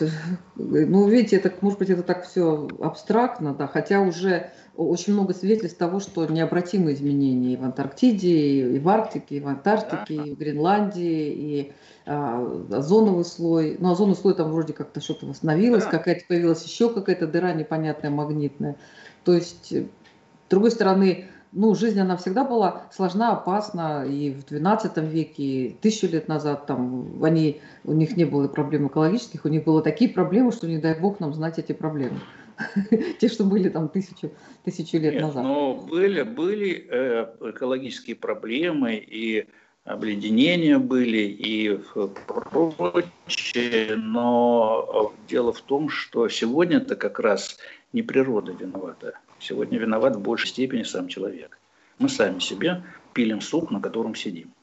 [0.55, 5.77] ну видите, это, может быть, это так все абстрактно, да, хотя уже очень много свидетельств
[5.77, 10.37] того, что необратимые изменения и в Антарктиде, и в Арктике, и в Антарктике, и в
[10.37, 11.73] Гренландии, и
[12.05, 13.77] а, озоновый слой.
[13.79, 15.91] Ну, озоновый слой там вроде как-то что-то восстановилось, да.
[15.91, 18.77] какая-то появилась еще какая-то дыра непонятная, магнитная.
[19.23, 25.07] То есть, с другой стороны, ну, жизнь, она всегда была сложна, опасна, и в XII
[25.07, 29.63] веке, и тысячу лет назад там они, у них не было проблем экологических, у них
[29.63, 32.19] были такие проблемы, что не дай бог нам знать эти проблемы.
[33.19, 34.31] Те, что были там тысячу,
[34.63, 35.43] тысячу лет Нет, назад.
[35.43, 39.45] Но были, были э, экологические проблемы, и
[39.85, 41.79] обледенения были, и
[42.27, 47.57] прочее, но дело в том, что сегодня это как раз
[47.91, 49.19] не природа виновата.
[49.43, 51.59] Сегодня виноват в большей степени сам человек.
[51.99, 54.53] Мы сами себе пилим суп, на котором сидим.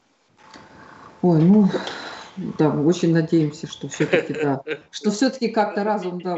[1.21, 1.69] Ой, ну,
[2.57, 6.35] да, мы очень надеемся, что все-таки, да, что все-таки как-то разум, да,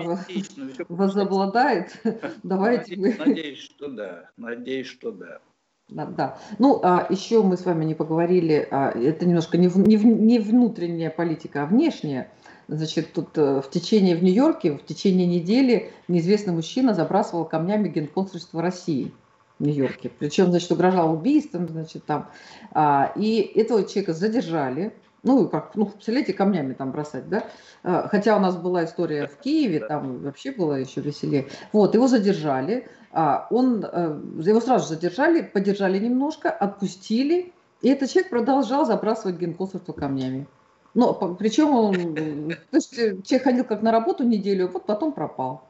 [0.89, 1.97] возобладает.
[2.43, 3.25] Давайте надеюсь, мы...
[3.27, 5.39] Надеюсь, что да, надеюсь, что да.
[5.87, 6.37] Да, да.
[6.59, 10.05] Ну, а еще мы с вами не поговорили, а, это немножко не, в, не, в,
[10.05, 12.29] не внутренняя политика, а внешняя.
[12.67, 18.61] Значит, тут э, в течение в Нью-Йорке, в течение недели неизвестный мужчина забрасывал камнями генконсульство
[18.61, 19.13] России
[19.59, 20.09] в Нью-Йорке.
[20.17, 22.29] Причем, значит, угрожал убийством, значит, там.
[22.71, 24.93] А, и этого человека задержали.
[25.23, 27.45] Ну, как, ну, представляете, камнями там бросать, да?
[27.83, 31.47] А, хотя у нас была история в Киеве, там вообще было еще веселее.
[31.71, 32.87] Вот, его задержали.
[33.11, 37.53] А, он, э, его сразу задержали, подержали немножко, отпустили.
[37.81, 40.47] И этот человек продолжал забрасывать генконсульство камнями.
[40.93, 45.63] Ну, причем он, то есть э, человек ходил как на работу неделю, вот потом пропал.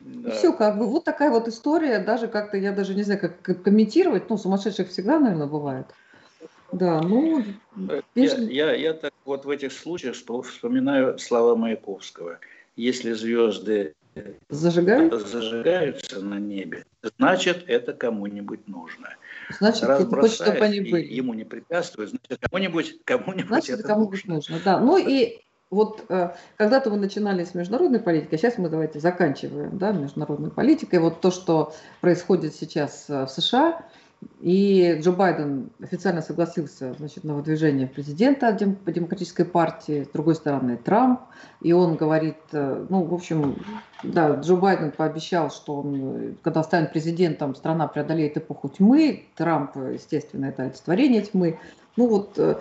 [0.00, 0.30] Да.
[0.30, 3.62] И все, как бы, вот такая вот история, даже как-то, я даже не знаю, как
[3.62, 5.86] комментировать, ну, сумасшедших всегда, наверное, бывает.
[6.70, 7.44] Да, ну...
[7.88, 12.38] Э, я, я, я так вот в этих случаях вспоминаю слова Маяковского.
[12.76, 13.94] Если звезды
[14.48, 16.84] зажигаются, зажигаются на небе,
[17.18, 19.08] значит, это кому-нибудь нужно.
[19.58, 21.04] Значит, Раз хочет, чтобы они были.
[21.12, 24.58] ему не препятствует, значит, кому-нибудь кому значит, кому-нибудь нужно.
[24.64, 24.78] Да.
[24.80, 29.78] Ну и вот э, когда-то мы начинали с международной политики, а сейчас мы давайте заканчиваем
[29.78, 30.98] да, международной политикой.
[30.98, 33.82] Вот то, что происходит сейчас э, в США,
[34.40, 41.20] и Джо Байден официально согласился значит, на выдвижение президента демократической партии, с другой стороны Трамп,
[41.60, 43.64] и он говорит, э, ну, в общем,
[44.02, 50.46] да, Джо Байден пообещал, что он, когда станет президентом, страна преодолеет эпоху тьмы, Трамп, естественно,
[50.46, 51.58] это олицетворение тьмы.
[51.96, 52.56] Ну вот э,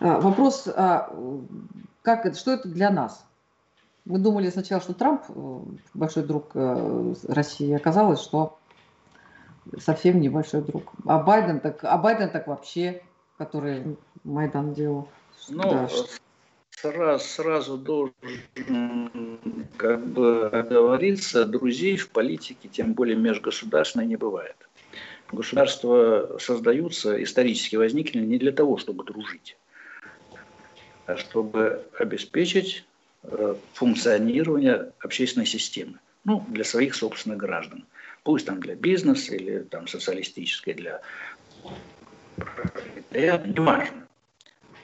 [0.00, 1.12] а, вопрос, а,
[2.02, 3.24] как это, что это для нас?
[4.04, 5.58] Мы думали сначала, что Трамп э,
[5.94, 8.58] большой друг России, оказалось, что
[9.78, 10.92] совсем небольшой друг.
[11.06, 13.02] А Байден так, а Байден так вообще,
[13.38, 15.08] который Майдан делал.
[15.48, 15.88] Ну, да.
[16.70, 18.14] сразу, сразу должен
[19.76, 24.56] как бы оговориться, друзей в политике, тем более межгосударственной, не бывает.
[25.32, 29.56] Государства создаются, исторически возникли не для того, чтобы дружить,
[31.06, 32.84] а чтобы обеспечить
[33.24, 37.84] э, функционирование общественной системы, ну, для своих собственных граждан.
[38.26, 41.00] Пусть там для бизнеса или там социалистической, для
[43.12, 44.08] не важно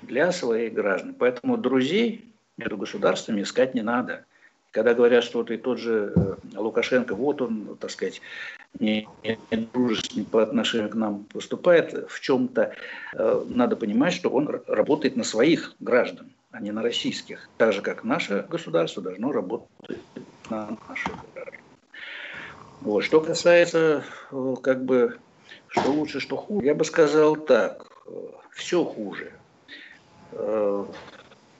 [0.03, 1.13] для своих граждан.
[1.19, 4.27] Поэтому друзей между государствами искать не надо.
[4.71, 8.23] Когда говорят, что ты тот же э, Лукашенко, вот он, так сказать,
[8.79, 9.37] не, не,
[9.73, 12.73] дружественный по отношению к нам поступает, в чем-то
[13.13, 17.49] э, надо понимать, что он работает на своих граждан, а не на российских.
[17.59, 19.67] Так же, как наше государство должно работать
[20.49, 21.13] на наших.
[22.83, 23.03] Вот.
[23.03, 25.19] Что касается, э, как бы,
[25.69, 28.11] что лучше, что хуже, я бы сказал так, э,
[28.51, 29.33] все хуже.
[30.33, 30.87] Э,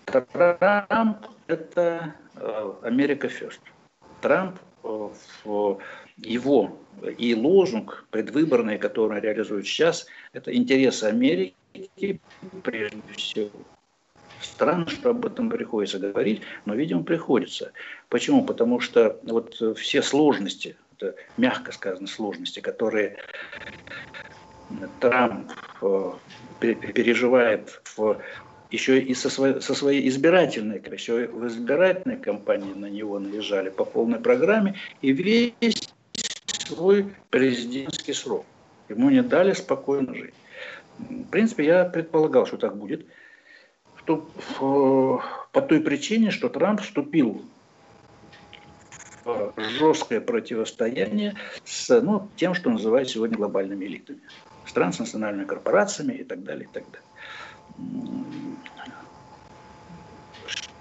[0.05, 2.15] Трамп– это
[2.83, 3.61] Америка Фест.
[4.21, 4.59] Трамп,
[6.19, 6.77] его
[7.19, 12.21] и лозунг предвыборный, который он реализует сейчас, это интересы Америки
[12.65, 13.51] прежде всего.
[14.41, 17.73] Странно, что об этом приходится говорить, но, видимо, приходится.
[18.09, 18.45] Почему?
[18.45, 20.77] Потому что вот все сложности,
[21.37, 23.17] мягко сказано сложности, которые
[25.01, 25.51] Трамп
[26.61, 28.19] переживает в
[28.71, 33.85] еще и со своей, со своей избирательной, еще в избирательной кампании на него наезжали по
[33.85, 35.93] полной программе и весь
[36.47, 38.47] свой президентский срок.
[38.89, 40.35] Ему не дали спокойно жить.
[40.99, 43.07] В принципе, я предполагал, что так будет.
[43.97, 44.29] Что,
[45.53, 47.45] по той причине, что Трамп вступил
[49.25, 54.21] в жесткое противостояние с ну, тем, что называют сегодня глобальными элитами.
[54.67, 57.03] С транснациональными корпорациями и так далее, и так далее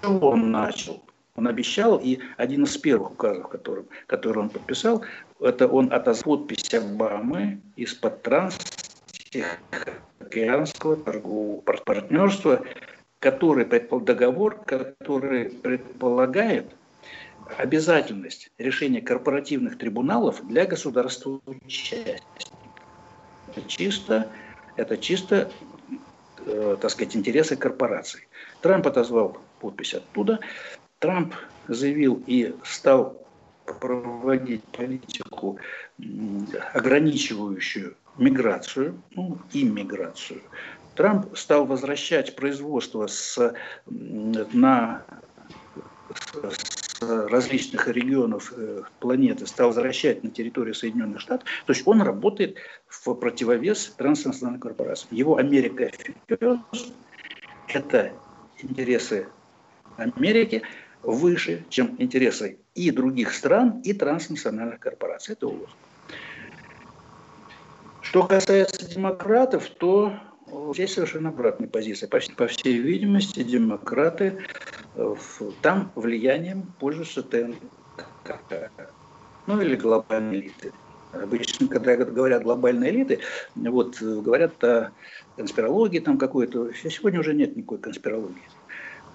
[0.02, 1.00] что он начал?
[1.36, 5.02] Он обещал, и один из первых указов, который, который он подписал,
[5.40, 12.64] это он отозвал подпись Обамы из-под трансокеанского торгового партнерства,
[13.18, 16.66] который договор, который предполагает
[17.58, 21.40] обязательность решения корпоративных трибуналов для государства.
[23.48, 24.28] Это чисто,
[24.76, 25.50] это чисто
[26.46, 28.26] э, так сказать, интересы корпораций.
[28.60, 30.40] Трамп отозвал подпись оттуда.
[30.98, 31.34] Трамп
[31.68, 33.22] заявил и стал
[33.64, 35.58] проводить политику,
[36.72, 40.42] ограничивающую миграцию, ну, иммиграцию.
[40.94, 43.54] Трамп стал возвращать производство с,
[43.86, 45.04] на,
[46.16, 51.48] с различных регионов э, планеты, стал возвращать на территорию Соединенных Штатов.
[51.66, 52.56] То есть он работает
[52.88, 55.14] в противовес транснациональным корпорациям.
[55.16, 55.90] Его Америка
[57.68, 58.12] это
[58.62, 59.28] интересы
[59.96, 60.62] Америки
[61.02, 65.34] выше, чем интересы и других стран, и транснациональных корпораций.
[65.34, 65.68] Это лозунг.
[68.00, 70.12] Что касается демократов, то
[70.74, 72.08] здесь совершенно обратная позиция.
[72.08, 74.44] По, по всей видимости, демократы
[74.94, 75.14] э,
[75.60, 78.70] там влиянием пользуются ТНК,
[79.46, 80.72] ну или глобальные элиты.
[81.12, 83.20] Обычно, когда говорят глобальные элиты,
[83.54, 84.92] вот говорят о
[85.36, 86.72] конспирологии там какой-то.
[86.72, 88.42] Сегодня уже нет никакой конспирологии.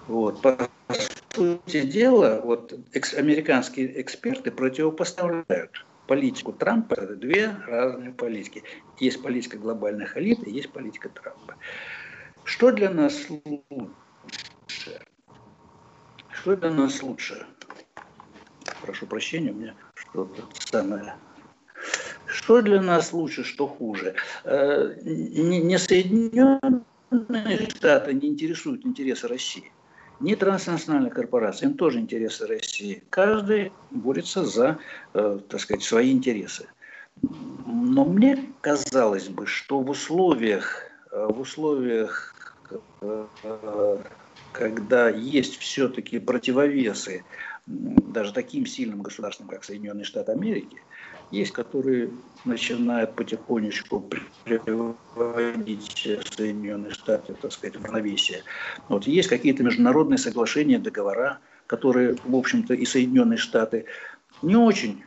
[0.06, 0.40] Вот.
[0.40, 0.56] По
[1.34, 8.64] сути дела, вот экс, американские эксперты противопоставляют политику Трампа, это две разные политики.
[8.98, 11.54] Есть политика глобальных элит и есть политика Трампа.
[12.42, 15.00] Что для нас лучше?
[16.30, 17.46] Что для нас лучше?
[18.82, 21.14] Прошу прощения, у меня что-то самое
[22.26, 24.14] что для нас лучше, что хуже?
[24.44, 26.82] Э, не Соединенные
[27.70, 29.72] Штаты не интересуют интересы России
[30.20, 33.02] ни транснациональная корпорация, им тоже интересы России.
[33.10, 34.78] Каждый борется за,
[35.14, 36.68] э, так сказать, свои интересы.
[37.22, 42.34] Но мне казалось бы, что в условиях, э, в условиях
[43.00, 43.98] э,
[44.52, 47.24] когда есть все-таки противовесы
[47.66, 50.80] даже таким сильным государствам, как Соединенные Штаты Америки,
[51.30, 52.10] есть, которые
[52.44, 54.04] начинают потихонечку
[54.44, 58.42] приводить Соединенные Штаты, так сказать, в равновесие.
[58.88, 63.86] Вот есть какие-то международные соглашения, договора, которые, в общем-то, и Соединенные Штаты
[64.42, 65.04] не очень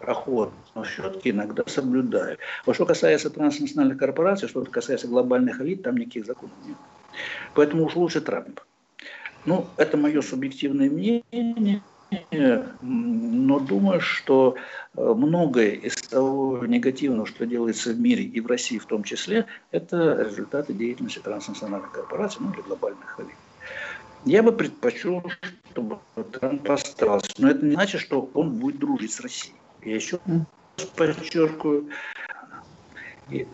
[0.00, 2.40] охотно, но все-таки иногда соблюдают.
[2.66, 6.76] Вот что касается транснациональных корпораций, что касается глобальных элит, там никаких законов нет.
[7.54, 8.60] Поэтому уж лучше Трамп.
[9.44, 11.82] Ну, это мое субъективное мнение
[12.80, 14.56] но думаю, что
[14.96, 19.46] э, многое из того негативного, что делается в мире и в России в том числе,
[19.70, 23.34] это результаты деятельности транснациональных корпораций, ну или глобальных элит.
[24.24, 25.22] Я бы предпочел,
[25.70, 25.98] чтобы
[26.32, 27.30] Трамп остался.
[27.38, 29.54] Но это не значит, что он будет дружить с Россией.
[29.84, 30.18] Я еще
[30.96, 31.88] подчеркиваю,
[33.30, 33.44] э,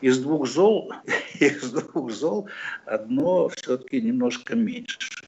[0.00, 0.92] из двух зол,
[1.40, 2.48] из двух зол
[2.86, 5.21] одно все-таки немножко меньше.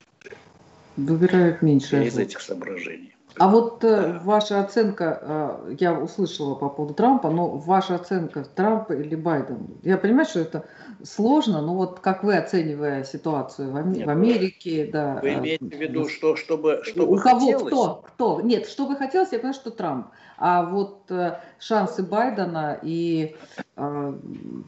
[0.96, 2.04] Выбирают меньше.
[2.04, 3.14] Из этих соображений.
[3.36, 8.92] А вот э, ваша оценка, э, я услышала по поводу Трампа, но ваша оценка Трампа
[8.92, 9.66] или Байден?
[9.82, 10.64] Я понимаю, что это
[11.04, 15.20] сложно, но вот как вы оценивая ситуацию в, Ам- в Америке, да.
[15.22, 17.66] Вы э, имеете в виду, что чтобы, чтобы у кого хотелось?
[17.66, 18.02] кто?
[18.06, 18.40] Кто?
[18.40, 20.08] Нет, что бы хотелось, я понимаю, что Трамп.
[20.36, 23.36] А вот э, шансы Байдена и
[23.76, 24.14] э,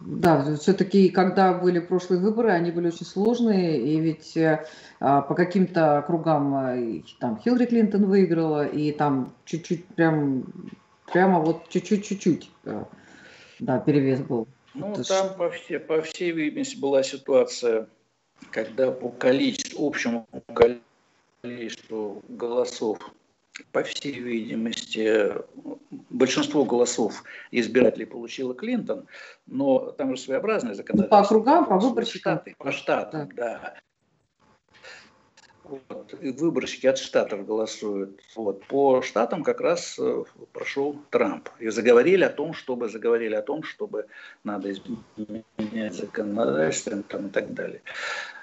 [0.06, 4.64] да, все-таки, когда были прошлые выборы, они были очень сложные, и ведь э,
[5.00, 10.44] а, по каким-то кругам э, там Хиллари Клинтон выиграла, и там чуть-чуть прям
[11.12, 12.84] прямо вот чуть-чуть-чуть э,
[13.60, 14.46] да, перевес был.
[14.76, 17.88] Ну, Это там, по, все, по всей видимости, была ситуация,
[18.50, 20.28] когда по количеству, общему
[21.42, 22.98] количеству голосов,
[23.72, 25.32] по всей видимости,
[26.10, 29.06] большинство голосов избирателей получила Клинтон,
[29.46, 31.16] но там же своеобразное Ну, законодательство.
[31.16, 32.34] по округам, по выборщикам.
[32.34, 33.74] штаты, по штатам, да.
[35.68, 36.14] Вот.
[36.20, 38.20] И выборщики от штатов голосуют.
[38.36, 38.64] Вот.
[38.66, 41.48] По штатам как раз э, прошел Трамп.
[41.58, 44.06] И заговорили о том, чтобы заговорили о том, чтобы
[44.44, 47.82] надо изменять законодательство там, и так далее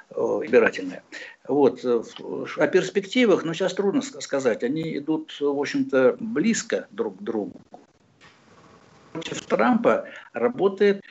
[0.09, 1.03] э, избирательное.
[1.47, 1.86] Вот.
[1.86, 2.03] э,
[2.57, 4.63] О перспективах, ну, сейчас трудно ска- сказать.
[4.63, 7.61] Они идут, в общем-то, близко друг к другу.
[9.13, 11.01] Против Трампа работает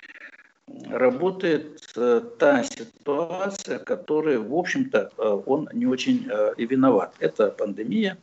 [0.90, 7.14] работает э, та ситуация, в которой, в общем-то, э, он не очень э, и виноват.
[7.18, 8.18] Это пандемия,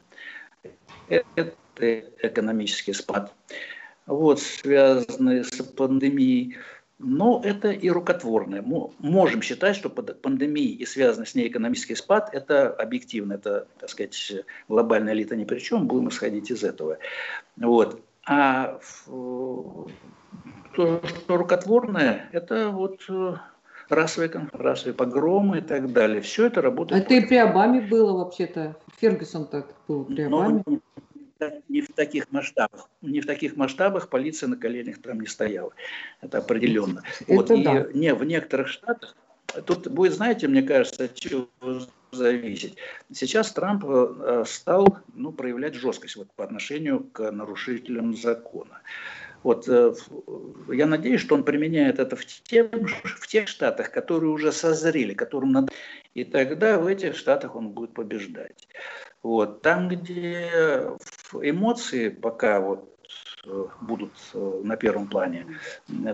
[1.08, 3.34] это экономический спад,
[4.06, 6.58] вот, связанный с пандемией.
[7.02, 8.62] Но это и рукотворное.
[8.62, 13.68] Мы можем считать, что под пандемией и связанный с ней экономический спад– это объективно, это,
[13.80, 14.34] так сказать,
[14.68, 16.98] глобальная элита ни при чем, будем исходить из этого.
[17.56, 18.02] Вот.
[18.26, 18.82] А
[20.86, 23.34] в- то, что рукотворное, это вот э,
[23.90, 26.22] расовые, расовые погромы и так далее.
[26.22, 27.04] Все это работает.
[27.04, 28.76] Это и при Обаме было вообще-то.
[29.00, 30.64] Фергюсон так был при Но Обаме.
[30.68, 30.82] не-
[31.70, 32.90] не в таких масштабах.
[33.02, 35.72] Не в таких масштабах полиция на коленях там не стояла.
[36.22, 37.04] Это определенно.
[37.22, 37.52] Это вот.
[37.52, 37.88] И да.
[37.94, 39.16] не, в некоторых штатах,
[39.66, 41.48] тут будет, знаете, мне кажется, от чего
[42.12, 42.76] зависеть.
[43.14, 48.82] Сейчас Трамп э, стал ну, проявлять жесткость вот, по отношению к нарушителям закона.
[49.44, 49.94] Вот, э,
[50.70, 52.70] я надеюсь, что он применяет это в, тем,
[53.04, 55.72] в тех штатах, которые уже созрели, которым надо.
[56.14, 58.68] И тогда в этих штатах он будет побеждать.
[59.24, 59.62] Вот.
[59.62, 60.50] Там, где
[61.42, 62.98] эмоции пока вот
[63.46, 65.46] э, будут э, на первом плане,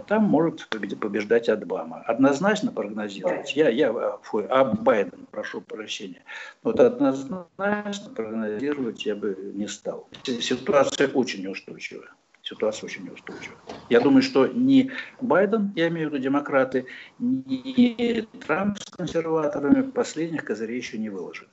[0.08, 2.02] там может побеждать Обама.
[2.02, 3.56] Однозначно прогнозировать.
[3.56, 6.24] Я, я, фу, а Байден, прошу прощения.
[6.62, 10.08] Вот однозначно прогнозировать я бы не стал.
[10.24, 12.10] Ситуация очень неустойчивая.
[12.48, 13.58] Ситуация очень неустойчивая.
[13.90, 16.86] Я думаю, что ни Байден, я имею в виду демократы,
[17.18, 21.50] ни Трамп с консерваторами последних козырей еще не выложили.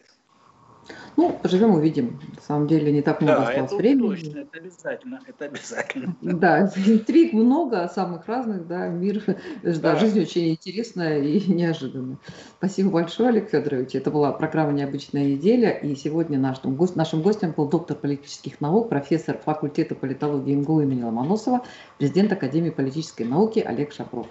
[1.16, 2.18] Ну, поживем, увидим.
[2.36, 4.08] На самом деле не так много Да, осталось это времени.
[4.08, 6.16] точно, это обязательно, это обязательно.
[6.20, 9.22] Да, интриг много, самых разных, да, мир,
[9.62, 9.96] да, Да.
[9.96, 12.18] жизнь очень интересная и неожиданная.
[12.56, 13.94] Спасибо большое, Олег Федорович.
[13.94, 18.88] Это была программа «Необычная неделя», и сегодня нашим, гость- нашим гостем был доктор политических наук,
[18.88, 21.62] профессор факультета политологии МГУ имени Ломоносова,
[21.98, 24.26] президент Академии политической науки Олег Шапров.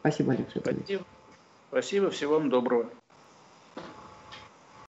[0.00, 0.82] Спасибо, Олег Федорович.
[0.84, 1.04] Спасибо.
[1.70, 2.90] Спасибо, всего вам доброго.